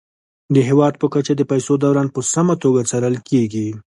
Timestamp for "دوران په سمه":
1.83-2.55